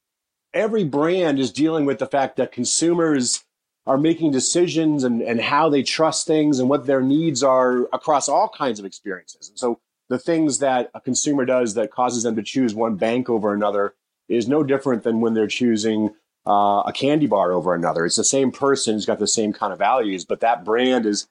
every 0.54 0.84
brand 0.84 1.38
is 1.38 1.52
dealing 1.52 1.84
with 1.84 1.98
the 1.98 2.06
fact 2.06 2.36
that 2.36 2.52
consumers 2.52 3.44
are 3.86 3.98
making 3.98 4.30
decisions 4.30 5.04
and, 5.04 5.22
and 5.22 5.40
how 5.40 5.68
they 5.68 5.82
trust 5.82 6.26
things 6.26 6.58
and 6.58 6.68
what 6.68 6.86
their 6.86 7.00
needs 7.00 7.42
are 7.42 7.88
across 7.92 8.28
all 8.28 8.48
kinds 8.48 8.78
of 8.78 8.84
experiences. 8.84 9.48
And 9.48 9.58
so 9.58 9.80
the 10.08 10.18
things 10.18 10.58
that 10.58 10.90
a 10.94 11.00
consumer 11.00 11.44
does 11.44 11.74
that 11.74 11.90
causes 11.90 12.22
them 12.22 12.36
to 12.36 12.42
choose 12.42 12.74
one 12.74 12.96
bank 12.96 13.30
over 13.30 13.54
another 13.54 13.94
is 14.28 14.46
no 14.46 14.62
different 14.62 15.04
than 15.04 15.20
when 15.20 15.34
they're 15.34 15.46
choosing 15.46 16.14
uh, 16.46 16.82
a 16.86 16.92
candy 16.94 17.26
bar 17.26 17.52
over 17.52 17.74
another. 17.74 18.04
It's 18.04 18.16
the 18.16 18.24
same 18.24 18.52
person 18.52 18.94
who's 18.94 19.06
got 19.06 19.18
the 19.18 19.26
same 19.26 19.52
kind 19.52 19.72
of 19.72 19.78
values, 19.78 20.24
but 20.24 20.40
that 20.40 20.64
brand 20.64 21.06
is 21.06 21.26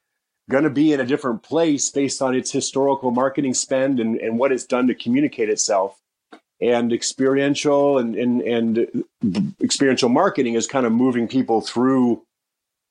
going 0.49 0.63
to 0.63 0.69
be 0.69 0.93
in 0.93 0.99
a 0.99 1.05
different 1.05 1.43
place 1.43 1.89
based 1.89 2.21
on 2.21 2.35
its 2.35 2.51
historical 2.51 3.11
marketing 3.11 3.53
spend 3.53 3.99
and, 3.99 4.17
and 4.17 4.39
what 4.39 4.51
it's 4.51 4.65
done 4.65 4.87
to 4.87 4.95
communicate 4.95 5.49
itself. 5.49 6.01
And 6.59 6.91
experiential 6.91 7.99
and, 7.99 8.15
and, 8.15 8.41
and 8.41 9.03
experiential 9.61 10.09
marketing 10.09 10.55
is 10.55 10.65
kind 10.65 10.85
of 10.85 10.91
moving 10.91 11.27
people 11.27 11.61
through 11.61 12.23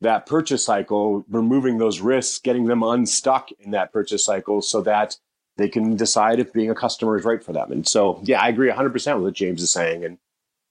that 0.03 0.27
purchase 0.27 0.65
cycle, 0.65 1.25
removing 1.29 1.79
those 1.79 2.01
risks, 2.01 2.39
getting 2.39 2.67
them 2.67 2.83
unstuck 2.83 3.49
in 3.59 3.73
that 3.73 3.93
purchase 3.93 4.25
cycle 4.25 4.63
so 4.63 4.83
that 4.83 5.17
they 5.57 5.69
can 5.69 5.97
decide 5.97 6.39
if 6.39 6.53
being 6.53 6.71
a 6.71 6.75
customer 6.75 7.17
is 7.17 7.25
right 7.25 7.43
for 7.43 7.53
them. 7.53 7.73
And 7.73 7.89
so, 7.89 8.21
yeah, 8.23 8.41
I 8.41 8.49
agree 8.49 8.71
100% 8.71 9.15
with 9.15 9.25
what 9.25 9.35
James 9.35 9.63
is 9.63 9.73
saying. 9.73 10.05
And, 10.05 10.19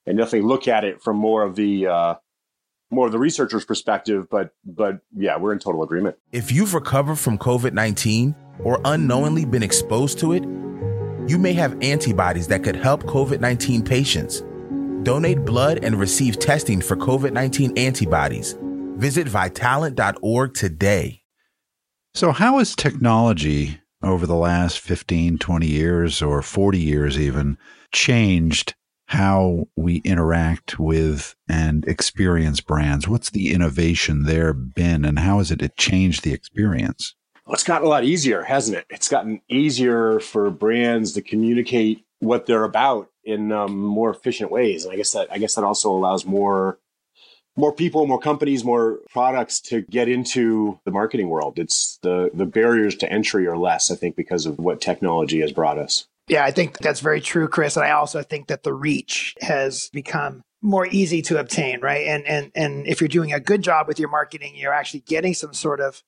and 0.06 0.16
definitely 0.16 0.48
look 0.48 0.68
at 0.68 0.84
it 0.84 1.02
from 1.02 1.16
more 1.16 1.42
of 1.42 1.56
the, 1.56 1.88
uh, 1.88 2.14
more 2.90 3.06
of 3.06 3.12
the 3.12 3.18
researcher's 3.18 3.64
perspective, 3.64 4.28
but 4.30 4.54
but 4.64 5.00
yeah, 5.16 5.36
we're 5.36 5.52
in 5.52 5.58
total 5.58 5.82
agreement. 5.82 6.16
If 6.32 6.52
you've 6.52 6.74
recovered 6.74 7.16
from 7.16 7.38
COVID-19 7.38 8.34
or 8.60 8.80
unknowingly 8.84 9.44
been 9.44 9.62
exposed 9.62 10.18
to 10.20 10.32
it, 10.32 10.44
you 11.28 11.38
may 11.38 11.52
have 11.52 11.76
antibodies 11.82 12.48
that 12.48 12.62
could 12.62 12.76
help 12.76 13.02
COVID-19 13.04 13.86
patients. 13.86 14.42
Donate 15.02 15.44
blood 15.44 15.84
and 15.84 15.98
receive 15.98 16.38
testing 16.38 16.80
for 16.80 16.96
COVID-19 16.96 17.78
antibodies. 17.78 18.56
Visit 18.96 19.26
vitalant.org 19.26 20.54
today. 20.54 21.22
So 22.14 22.32
how 22.32 22.58
has 22.58 22.74
technology 22.74 23.80
over 24.02 24.26
the 24.26 24.36
last 24.36 24.80
15, 24.80 25.38
20 25.38 25.66
years 25.66 26.22
or 26.22 26.42
40 26.42 26.78
years 26.78 27.18
even 27.18 27.58
changed 27.92 28.74
how 29.06 29.68
we 29.76 29.96
interact 29.98 30.78
with 30.78 31.36
and 31.48 31.86
experience 31.86 32.60
brands. 32.60 33.06
What's 33.06 33.30
the 33.30 33.52
innovation 33.52 34.24
there 34.24 34.52
been 34.52 35.04
and 35.04 35.18
how 35.18 35.38
has 35.38 35.50
it 35.50 35.76
changed 35.76 36.24
the 36.24 36.32
experience? 36.32 37.14
Well, 37.46 37.54
it's 37.54 37.64
gotten 37.64 37.86
a 37.86 37.90
lot 37.90 38.04
easier, 38.04 38.42
hasn't 38.42 38.76
it? 38.76 38.86
It's 38.90 39.08
gotten 39.08 39.40
easier 39.48 40.18
for 40.18 40.50
brands 40.50 41.12
to 41.12 41.22
communicate 41.22 42.04
what 42.18 42.46
they're 42.46 42.64
about 42.64 43.08
in 43.24 43.52
um, 43.52 43.78
more 43.78 44.10
efficient 44.10 44.50
ways. 44.50 44.84
And 44.84 44.92
I 44.92 44.96
guess 44.96 45.12
that 45.12 45.28
I 45.30 45.38
guess 45.38 45.54
that 45.54 45.64
also 45.64 45.90
allows 45.92 46.24
more 46.24 46.78
more 47.56 47.72
people, 47.72 48.06
more 48.06 48.18
companies, 48.18 48.64
more 48.64 48.98
products 49.10 49.60
to 49.60 49.80
get 49.82 50.08
into 50.08 50.78
the 50.84 50.90
marketing 50.90 51.28
world. 51.28 51.58
It's 51.58 51.98
the 52.02 52.30
the 52.34 52.46
barriers 52.46 52.96
to 52.96 53.10
entry 53.10 53.46
are 53.46 53.56
less, 53.56 53.90
I 53.90 53.94
think, 53.94 54.16
because 54.16 54.44
of 54.46 54.58
what 54.58 54.80
technology 54.80 55.40
has 55.40 55.52
brought 55.52 55.78
us. 55.78 56.06
Yeah, 56.28 56.44
I 56.44 56.50
think 56.50 56.78
that's 56.78 57.00
very 57.00 57.20
true, 57.20 57.46
Chris. 57.46 57.76
And 57.76 57.86
I 57.86 57.92
also 57.92 58.22
think 58.22 58.48
that 58.48 58.64
the 58.64 58.74
reach 58.74 59.36
has 59.40 59.88
become 59.92 60.42
more 60.60 60.88
easy 60.88 61.22
to 61.22 61.38
obtain, 61.38 61.80
right? 61.80 62.08
And 62.08 62.26
and 62.26 62.50
and 62.56 62.86
if 62.88 63.00
you're 63.00 63.08
doing 63.08 63.32
a 63.32 63.38
good 63.38 63.62
job 63.62 63.86
with 63.86 64.00
your 64.00 64.08
marketing, 64.08 64.54
you're 64.56 64.74
actually 64.74 65.00
getting 65.00 65.34
some 65.34 65.54
sort 65.54 65.80
of 65.80 66.02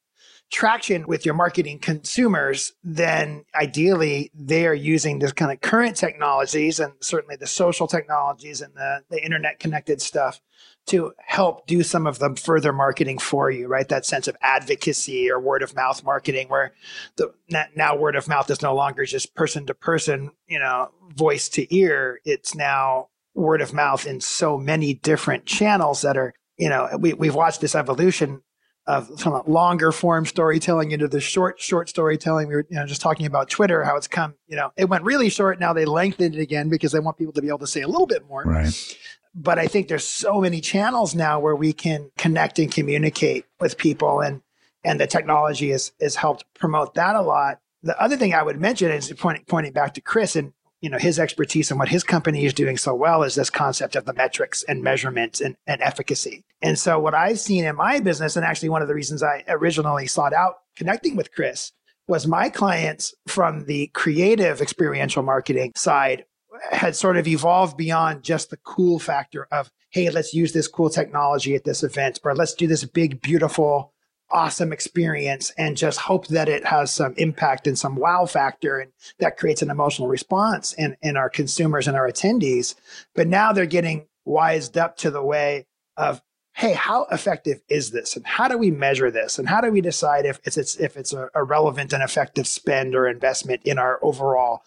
traction 0.51 1.07
with 1.07 1.27
your 1.27 1.35
marketing 1.35 1.79
consumers, 1.79 2.73
then 2.83 3.45
ideally 3.55 4.31
they 4.35 4.67
are 4.67 4.75
using 4.75 5.19
this 5.19 5.33
kind 5.33 5.53
of 5.53 5.61
current 5.61 5.97
technologies 5.97 6.81
and 6.81 6.93
certainly 7.01 7.37
the 7.37 7.47
social 7.47 7.87
technologies 7.87 8.61
and 8.61 8.75
the, 8.75 9.03
the 9.11 9.23
internet 9.23 9.59
connected 9.59 10.01
stuff 10.01 10.41
to 10.87 11.13
help 11.19 11.67
do 11.67 11.83
some 11.83 12.07
of 12.07 12.19
the 12.19 12.35
further 12.35 12.73
marketing 12.73 13.19
for 13.19 13.51
you, 13.51 13.69
right? 13.69 13.89
That 13.89 14.07
sense 14.07 14.27
of 14.27 14.37
advocacy 14.41 15.31
or 15.31 15.39
word 15.39 15.63
of 15.63 15.77
mouth 15.77 16.03
marketing, 16.03 16.49
where 16.49 16.73
the 17.17 17.33
now 17.77 17.95
word 17.95 18.17
of 18.17 18.27
mouth 18.27 18.51
is 18.51 18.63
no 18.63 18.75
longer 18.75 19.05
just 19.05 19.35
person 19.35 19.67
to 19.67 19.75
person, 19.75 20.31
you 20.47 20.59
know, 20.59 20.89
voice 21.15 21.51
to 21.51 21.75
ear. 21.75 22.21
It's 22.25 22.55
now 22.55 23.09
word 23.35 23.61
of 23.61 23.75
mouth 23.75 24.07
in 24.07 24.21
so 24.21 24.57
many 24.57 24.95
different 24.95 25.45
channels 25.45 26.01
that 26.03 26.17
are, 26.17 26.33
you 26.57 26.71
know, 26.71 26.89
we, 26.99 27.13
we've 27.13 27.35
watched 27.35 27.61
this 27.61 27.75
evolution 27.75 28.43
of 28.89 29.21
some 29.21 29.43
longer 29.47 29.93
form 29.93 30.25
storytelling 30.25 30.93
into 30.93 31.07
the 31.07 31.21
short 31.21 31.61
short 31.61 31.91
storytelling. 31.91 32.49
We 32.49 32.55
were 32.55 32.67
you 32.71 32.77
know 32.77 32.87
just 32.87 33.03
talking 33.03 33.27
about 33.27 33.51
Twitter, 33.51 33.85
how 33.85 33.97
it's 33.97 34.09
come. 34.09 34.35
You 34.49 34.57
know, 34.57 34.73
it 34.77 34.87
went 34.87 35.05
really 35.05 35.29
short. 35.29 35.61
Now 35.61 35.75
they 35.75 35.85
lengthened 35.85 36.35
it 36.35 36.41
again 36.41 36.71
because 36.71 36.93
they 36.93 36.99
want 36.99 37.19
people 37.19 37.35
to 37.35 37.43
be 37.43 37.49
able 37.49 37.59
to 37.59 37.67
say 37.67 37.83
a 37.83 37.87
little 37.87 38.07
bit 38.07 38.27
more. 38.27 38.43
Right. 38.45 38.97
But 39.35 39.59
I 39.59 39.67
think 39.67 39.89
there's 39.89 40.07
so 40.07 40.41
many 40.41 40.63
channels 40.63 41.15
now 41.15 41.39
where 41.39 41.55
we 41.55 41.75
can 41.75 42.11
connect 42.17 42.59
and 42.59 42.73
communicate 42.73 43.45
with 43.61 43.77
people, 43.77 44.21
and 44.21 44.41
and 44.83 44.99
the 44.99 45.07
technology 45.07 45.71
has 45.71 45.93
has 46.01 46.17
helped 46.17 46.47
promote 46.55 46.95
that 46.95 47.15
a 47.15 47.21
lot. 47.21 47.61
The 47.83 48.01
other 48.03 48.17
thing 48.17 48.33
I 48.33 48.43
would 48.43 48.59
mention 48.59 48.91
is 48.91 49.13
pointing 49.19 49.45
pointing 49.45 49.75
back 49.75 49.95
to 49.95 50.01
Chris 50.01 50.35
and 50.35 50.55
you 50.81 50.91
know 50.91 50.99
his 50.99 51.19
expertise 51.19 51.71
and 51.71 51.79
what 51.79 51.89
his 51.89 52.05
company 52.05 52.45
is 52.45 52.55
doing 52.55 52.77
so 52.77 52.95
well 52.95 53.23
is 53.23 53.35
this 53.35 53.51
concept 53.51 53.97
of 53.97 54.05
the 54.05 54.15
metrics 54.15 54.63
and 54.65 54.83
measurements 54.83 55.41
and, 55.41 55.57
and 55.67 55.83
efficacy. 55.83 56.45
And 56.63 56.79
so 56.79 56.99
what 56.99 57.15
i've 57.15 57.41
seen 57.41 57.65
in 57.65 57.77
my 57.77 58.01
business 58.01 58.37
and 58.37 58.45
actually 58.45 58.69
one 58.69 58.83
of 58.83 58.89
the 58.89 58.95
reasons 58.95 59.23
i 59.23 59.45
originally 59.49 60.07
sought 60.07 60.33
out 60.33 60.55
connecting 60.77 61.17
with 61.17 61.33
chris 61.33 61.73
was 62.07 62.27
my 62.27 62.49
clients 62.49 63.15
from 63.27 63.67
the 63.67 63.89
creative 63.89 64.61
experiential 64.61 65.23
marketing 65.23 65.73
side 65.77 66.25
had 66.71 66.97
sort 66.97 67.17
of 67.17 67.29
evolved 67.29 67.77
beyond 67.77 68.25
just 68.25 68.51
the 68.51 68.57
cool 68.59 68.99
factor 68.99 69.47
of 69.53 69.71
hey 69.91 70.11
let's 70.11 70.35
use 70.35 70.53
this 70.53 70.69
cool 70.69 70.91
technology 70.91 71.55
at 71.55 71.65
this 71.65 71.83
event 71.83 72.19
or 72.25 72.35
let's 72.35 72.55
do 72.55 72.67
this 72.67 72.85
big 72.85 73.21
beautiful 73.21 73.93
awesome 74.31 74.73
experience 74.73 75.51
and 75.57 75.77
just 75.77 75.99
hope 76.01 76.27
that 76.29 76.49
it 76.49 76.65
has 76.67 76.91
some 76.91 77.15
impact 77.17 77.67
and 77.67 77.79
some 77.79 77.97
wow 77.97 78.27
factor 78.27 78.79
and 78.79 78.93
that 79.19 79.37
creates 79.37 79.63
an 79.63 79.71
emotional 79.71 80.09
response 80.09 80.73
in, 80.75 80.97
in 81.03 81.17
our 81.17 81.31
consumers 81.31 81.89
and 81.89 81.97
our 81.97 82.09
attendees. 82.09 82.75
But 83.15 83.29
now 83.29 83.53
they're 83.53 83.67
getting 83.67 84.07
wised 84.25 84.77
up 84.77 84.97
to 84.99 85.11
the 85.11 85.23
way 85.23 85.67
of, 85.97 86.23
hey, 86.55 86.73
how 86.73 87.07
effective 87.11 87.61
is 87.69 87.91
this? 87.91 88.17
And 88.17 88.27
how 88.27 88.49
do 88.49 88.59
we 88.59 88.71
measure 88.71 89.11
this? 89.11 89.39
And 89.39 89.49
how 89.49 89.61
do 89.61 89.71
we 89.71 89.81
decide 89.81 90.27
if 90.27 90.41
it's, 90.45 90.57
it's 90.57 90.77
if 90.77 90.97
it's 90.97 91.13
a, 91.13 91.31
a 91.35 91.45
relevant 91.45 91.93
and 91.93 92.03
effective 92.03 92.47
spend 92.47 92.95
or 92.95 93.09
investment 93.09 93.63
in 93.65 93.79
our 93.79 93.99
overall 94.03 94.63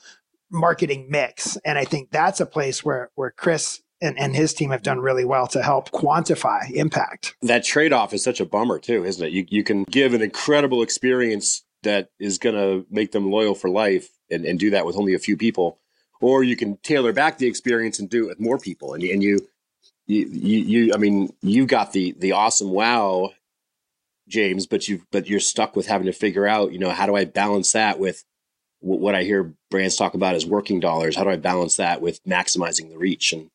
marketing 0.49 1.07
mix? 1.09 1.57
And 1.57 1.77
I 1.77 1.85
think 1.85 2.09
that's 2.09 2.39
a 2.39 2.45
place 2.45 2.83
where 2.83 3.11
where 3.15 3.31
Chris 3.31 3.81
and, 4.01 4.17
and 4.17 4.35
his 4.35 4.53
team 4.53 4.71
have 4.71 4.83
done 4.83 4.99
really 4.99 5.25
well 5.25 5.47
to 5.47 5.61
help 5.61 5.91
quantify 5.91 6.69
impact. 6.71 7.35
That 7.41 7.63
trade 7.63 7.93
off 7.93 8.13
is 8.13 8.23
such 8.23 8.39
a 8.39 8.45
bummer, 8.45 8.79
too, 8.79 9.05
isn't 9.05 9.25
it? 9.25 9.31
You, 9.31 9.45
you 9.49 9.63
can 9.63 9.83
give 9.83 10.13
an 10.13 10.21
incredible 10.21 10.81
experience 10.81 11.63
that 11.83 12.09
is 12.19 12.37
going 12.37 12.55
to 12.55 12.85
make 12.89 13.11
them 13.11 13.31
loyal 13.31 13.55
for 13.55 13.69
life 13.69 14.09
and, 14.29 14.45
and 14.45 14.59
do 14.59 14.71
that 14.71 14.85
with 14.85 14.95
only 14.97 15.13
a 15.13 15.19
few 15.19 15.37
people. 15.37 15.79
Or 16.19 16.43
you 16.43 16.55
can 16.55 16.77
tailor 16.77 17.13
back 17.13 17.37
the 17.37 17.47
experience 17.47 17.99
and 17.99 18.09
do 18.09 18.25
it 18.25 18.29
with 18.29 18.39
more 18.39 18.59
people. 18.59 18.93
And, 18.93 19.03
and 19.03 19.23
you, 19.23 19.47
you, 20.05 20.27
you, 20.27 20.59
you 20.59 20.93
I 20.93 20.97
mean, 20.97 21.33
you 21.41 21.65
got 21.65 21.93
the, 21.93 22.13
the 22.17 22.33
awesome 22.33 22.69
wow, 22.69 23.31
James, 24.27 24.67
but 24.67 24.87
you, 24.87 25.01
but 25.11 25.27
you're 25.27 25.39
stuck 25.39 25.75
with 25.75 25.87
having 25.87 26.05
to 26.05 26.13
figure 26.13 26.47
out, 26.47 26.71
you 26.71 26.79
know, 26.79 26.91
how 26.91 27.05
do 27.05 27.15
I 27.15 27.25
balance 27.25 27.71
that 27.73 27.99
with 27.99 28.23
what 28.79 29.13
I 29.13 29.23
hear 29.23 29.53
brands 29.69 29.95
talk 29.95 30.15
about 30.15 30.35
is 30.35 30.45
working 30.45 30.79
dollars? 30.79 31.15
How 31.15 31.23
do 31.23 31.29
I 31.29 31.35
balance 31.35 31.77
that 31.77 32.01
with 32.01 32.23
maximizing 32.23 32.89
the 32.89 32.97
reach? 32.97 33.31
And 33.31 33.50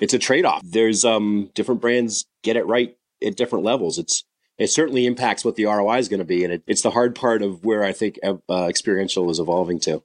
it's 0.00 0.14
a 0.14 0.18
trade 0.18 0.44
off. 0.44 0.62
There's 0.64 1.04
um, 1.04 1.50
different 1.54 1.80
brands 1.80 2.26
get 2.42 2.56
it 2.56 2.66
right 2.66 2.96
at 3.24 3.36
different 3.36 3.64
levels. 3.64 3.98
It's 3.98 4.24
it 4.58 4.68
certainly 4.68 5.06
impacts 5.06 5.44
what 5.44 5.56
the 5.56 5.66
ROI 5.66 5.98
is 5.98 6.08
going 6.08 6.20
to 6.20 6.24
be, 6.24 6.44
and 6.44 6.52
it, 6.52 6.62
it's 6.66 6.82
the 6.82 6.90
hard 6.90 7.14
part 7.14 7.42
of 7.42 7.64
where 7.64 7.84
I 7.84 7.92
think 7.92 8.18
uh, 8.24 8.66
experiential 8.66 9.30
is 9.30 9.38
evolving 9.38 9.80
to. 9.80 10.02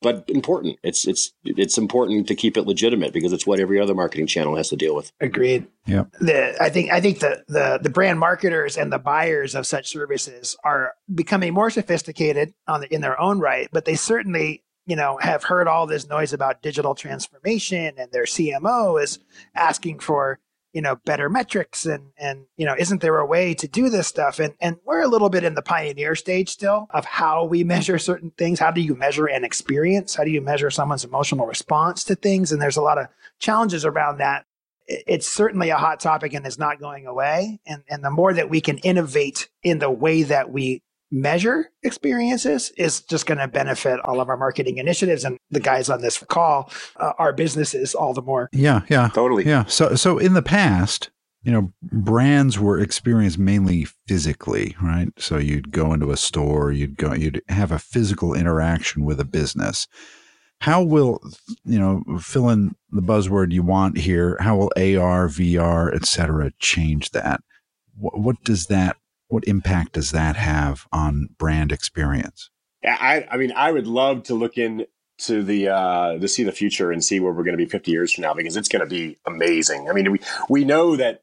But 0.00 0.24
important. 0.28 0.78
It's 0.82 1.06
it's 1.06 1.32
it's 1.44 1.78
important 1.78 2.26
to 2.26 2.34
keep 2.34 2.56
it 2.56 2.66
legitimate 2.66 3.12
because 3.12 3.32
it's 3.32 3.46
what 3.46 3.60
every 3.60 3.80
other 3.80 3.94
marketing 3.94 4.26
channel 4.26 4.56
has 4.56 4.68
to 4.70 4.76
deal 4.76 4.96
with. 4.96 5.12
Agreed. 5.20 5.68
Yeah. 5.86 6.04
The, 6.20 6.56
I 6.60 6.70
think 6.70 6.90
I 6.90 7.00
think 7.00 7.20
the, 7.20 7.44
the 7.46 7.78
the 7.80 7.90
brand 7.90 8.18
marketers 8.18 8.76
and 8.76 8.92
the 8.92 8.98
buyers 8.98 9.54
of 9.54 9.64
such 9.64 9.88
services 9.88 10.56
are 10.64 10.94
becoming 11.14 11.54
more 11.54 11.70
sophisticated 11.70 12.52
on 12.66 12.80
the, 12.80 12.92
in 12.92 13.00
their 13.00 13.20
own 13.20 13.38
right, 13.38 13.68
but 13.72 13.84
they 13.84 13.94
certainly 13.94 14.64
you 14.86 14.96
know, 14.96 15.18
have 15.20 15.44
heard 15.44 15.68
all 15.68 15.86
this 15.86 16.08
noise 16.08 16.32
about 16.32 16.62
digital 16.62 16.94
transformation 16.94 17.94
and 17.96 18.10
their 18.10 18.24
CMO 18.24 19.02
is 19.02 19.18
asking 19.54 20.00
for, 20.00 20.40
you 20.72 20.82
know, 20.82 20.96
better 21.04 21.28
metrics 21.28 21.86
and 21.86 22.10
and 22.16 22.46
you 22.56 22.66
know, 22.66 22.74
isn't 22.76 23.00
there 23.00 23.18
a 23.18 23.26
way 23.26 23.54
to 23.54 23.68
do 23.68 23.88
this 23.88 24.08
stuff? 24.08 24.40
And 24.40 24.54
and 24.60 24.78
we're 24.84 25.02
a 25.02 25.08
little 25.08 25.28
bit 25.30 25.44
in 25.44 25.54
the 25.54 25.62
pioneer 25.62 26.14
stage 26.14 26.48
still 26.48 26.88
of 26.90 27.04
how 27.04 27.44
we 27.44 27.62
measure 27.74 27.98
certain 27.98 28.32
things. 28.36 28.58
How 28.58 28.70
do 28.70 28.80
you 28.80 28.94
measure 28.94 29.26
an 29.26 29.44
experience? 29.44 30.14
How 30.14 30.24
do 30.24 30.30
you 30.30 30.40
measure 30.40 30.70
someone's 30.70 31.04
emotional 31.04 31.46
response 31.46 32.04
to 32.04 32.14
things? 32.14 32.50
And 32.50 32.60
there's 32.60 32.76
a 32.76 32.82
lot 32.82 32.98
of 32.98 33.06
challenges 33.38 33.84
around 33.84 34.18
that. 34.18 34.46
It's 34.88 35.28
certainly 35.28 35.70
a 35.70 35.76
hot 35.76 36.00
topic 36.00 36.34
and 36.34 36.44
is 36.44 36.58
not 36.58 36.80
going 36.80 37.06
away. 37.06 37.60
And 37.66 37.84
and 37.88 38.02
the 38.02 38.10
more 38.10 38.32
that 38.32 38.50
we 38.50 38.60
can 38.60 38.78
innovate 38.78 39.48
in 39.62 39.78
the 39.78 39.90
way 39.90 40.24
that 40.24 40.50
we 40.50 40.82
measure 41.12 41.70
experiences 41.82 42.72
is 42.76 43.02
just 43.02 43.26
going 43.26 43.38
to 43.38 43.46
benefit 43.46 44.00
all 44.00 44.20
of 44.20 44.28
our 44.28 44.36
marketing 44.36 44.78
initiatives 44.78 45.24
and 45.24 45.38
the 45.50 45.60
guys 45.60 45.90
on 45.90 46.00
this 46.00 46.18
call, 46.18 46.72
uh, 46.96 47.12
our 47.18 47.32
businesses 47.32 47.94
all 47.94 48.14
the 48.14 48.22
more. 48.22 48.48
Yeah, 48.52 48.80
yeah. 48.88 49.10
Totally. 49.14 49.44
Yeah. 49.44 49.66
So 49.66 49.94
so 49.94 50.18
in 50.18 50.32
the 50.32 50.42
past, 50.42 51.10
you 51.42 51.52
know, 51.52 51.72
brands 51.82 52.58
were 52.58 52.80
experienced 52.80 53.38
mainly 53.38 53.86
physically, 54.06 54.76
right? 54.80 55.08
So 55.18 55.38
you'd 55.38 55.70
go 55.72 55.92
into 55.92 56.10
a 56.12 56.16
store, 56.16 56.72
you'd 56.72 56.96
go, 56.96 57.12
you'd 57.12 57.42
have 57.48 57.72
a 57.72 57.78
physical 57.78 58.32
interaction 58.32 59.04
with 59.04 59.20
a 59.20 59.24
business. 59.24 59.86
How 60.60 60.80
will, 60.80 61.20
you 61.64 61.78
know, 61.80 62.04
fill 62.20 62.48
in 62.48 62.76
the 62.92 63.02
buzzword 63.02 63.50
you 63.50 63.64
want 63.64 63.98
here? 63.98 64.36
How 64.38 64.56
will 64.56 64.72
AR, 64.76 65.26
VR, 65.26 65.92
et 65.92 66.06
cetera, 66.06 66.52
change 66.60 67.10
that? 67.10 67.40
What, 67.98 68.20
what 68.20 68.44
does 68.44 68.66
that, 68.66 68.96
what 69.32 69.48
impact 69.48 69.92
does 69.92 70.10
that 70.10 70.36
have 70.36 70.86
on 70.92 71.30
brand 71.38 71.72
experience? 71.72 72.50
I, 72.84 73.26
I 73.30 73.38
mean, 73.38 73.52
I 73.52 73.72
would 73.72 73.86
love 73.86 74.24
to 74.24 74.34
look 74.34 74.58
in 74.58 74.86
to 75.20 75.42
the 75.42 75.68
uh, 75.68 76.18
to 76.18 76.28
see 76.28 76.42
the 76.42 76.52
future 76.52 76.92
and 76.92 77.02
see 77.02 77.18
where 77.18 77.32
we're 77.32 77.44
going 77.44 77.56
to 77.56 77.64
be 77.64 77.68
50 77.68 77.90
years 77.90 78.12
from 78.12 78.22
now 78.22 78.34
because 78.34 78.56
it's 78.56 78.68
going 78.68 78.80
to 78.80 78.88
be 78.88 79.16
amazing. 79.26 79.88
I 79.88 79.94
mean, 79.94 80.12
we 80.12 80.20
we 80.50 80.64
know 80.64 80.96
that 80.96 81.22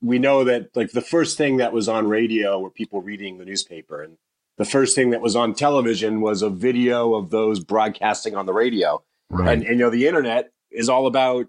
we 0.00 0.18
know 0.18 0.44
that 0.44 0.74
like 0.74 0.92
the 0.92 1.02
first 1.02 1.36
thing 1.36 1.58
that 1.58 1.74
was 1.74 1.88
on 1.88 2.08
radio 2.08 2.58
were 2.58 2.70
people 2.70 3.02
reading 3.02 3.36
the 3.36 3.44
newspaper, 3.44 4.02
and 4.02 4.16
the 4.56 4.64
first 4.64 4.94
thing 4.94 5.10
that 5.10 5.20
was 5.20 5.36
on 5.36 5.54
television 5.54 6.22
was 6.22 6.40
a 6.40 6.50
video 6.50 7.14
of 7.14 7.30
those 7.30 7.60
broadcasting 7.60 8.34
on 8.34 8.46
the 8.46 8.54
radio. 8.54 9.02
Right. 9.28 9.52
And, 9.52 9.62
and 9.62 9.78
you 9.78 9.84
know, 9.84 9.90
the 9.90 10.06
internet 10.06 10.52
is 10.70 10.88
all 10.88 11.06
about 11.06 11.48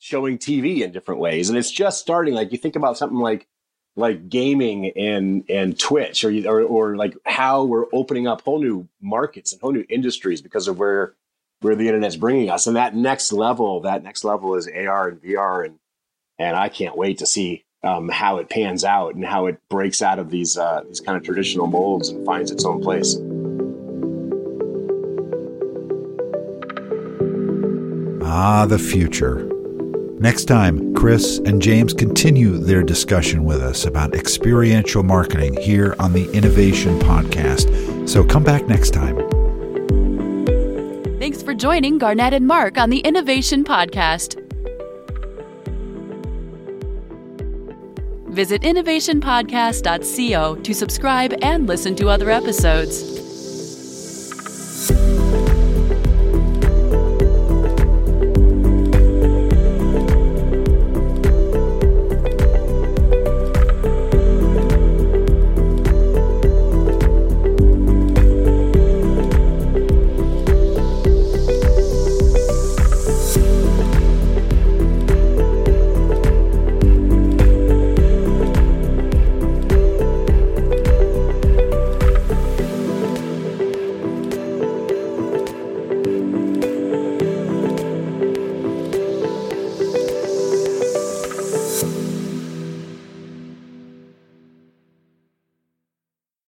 showing 0.00 0.36
TV 0.36 0.80
in 0.80 0.92
different 0.92 1.20
ways, 1.20 1.48
and 1.48 1.56
it's 1.56 1.70
just 1.70 2.00
starting. 2.00 2.34
Like 2.34 2.52
you 2.52 2.58
think 2.58 2.76
about 2.76 2.98
something 2.98 3.18
like 3.18 3.46
like 3.96 4.28
gaming 4.28 4.90
and 4.96 5.44
and 5.48 5.78
Twitch 5.78 6.24
or, 6.24 6.30
or 6.46 6.62
or 6.62 6.96
like 6.96 7.16
how 7.24 7.64
we're 7.64 7.86
opening 7.92 8.26
up 8.26 8.40
whole 8.42 8.60
new 8.60 8.88
markets 9.00 9.52
and 9.52 9.60
whole 9.60 9.72
new 9.72 9.84
industries 9.88 10.42
because 10.42 10.68
of 10.68 10.78
where 10.78 11.14
where 11.60 11.74
the 11.74 11.88
internet's 11.88 12.16
bringing 12.16 12.50
us. 12.50 12.66
And 12.66 12.76
that 12.76 12.94
next 12.94 13.32
level, 13.32 13.80
that 13.80 14.02
next 14.02 14.22
level 14.22 14.54
is 14.54 14.68
AR 14.68 15.08
and 15.08 15.22
VR, 15.22 15.64
and 15.64 15.78
and 16.38 16.56
I 16.56 16.68
can't 16.68 16.96
wait 16.96 17.18
to 17.18 17.26
see 17.26 17.64
um, 17.82 18.08
how 18.08 18.38
it 18.38 18.48
pans 18.50 18.84
out 18.84 19.14
and 19.14 19.24
how 19.24 19.46
it 19.46 19.60
breaks 19.68 20.02
out 20.02 20.18
of 20.18 20.30
these 20.30 20.58
uh, 20.58 20.82
these 20.86 21.00
kind 21.00 21.16
of 21.16 21.22
traditional 21.24 21.66
molds 21.66 22.08
and 22.08 22.24
finds 22.26 22.50
its 22.50 22.64
own 22.64 22.82
place. 22.82 23.16
Ah, 28.26 28.66
the 28.66 28.78
future. 28.78 29.53
Next 30.24 30.46
time, 30.46 30.94
Chris 30.94 31.36
and 31.44 31.60
James 31.60 31.92
continue 31.92 32.56
their 32.56 32.82
discussion 32.82 33.44
with 33.44 33.60
us 33.60 33.84
about 33.84 34.14
experiential 34.14 35.02
marketing 35.02 35.54
here 35.60 35.94
on 35.98 36.14
the 36.14 36.32
Innovation 36.32 36.98
Podcast. 36.98 38.08
So 38.08 38.24
come 38.24 38.42
back 38.42 38.66
next 38.66 38.94
time. 38.94 39.18
Thanks 41.18 41.42
for 41.42 41.52
joining 41.52 41.98
Garnett 41.98 42.32
and 42.32 42.46
Mark 42.46 42.78
on 42.78 42.88
the 42.88 43.00
Innovation 43.00 43.64
Podcast. 43.64 44.40
Visit 48.30 48.62
innovationpodcast.co 48.62 50.54
to 50.54 50.74
subscribe 50.74 51.34
and 51.42 51.66
listen 51.66 51.94
to 51.96 52.08
other 52.08 52.30
episodes. 52.30 53.13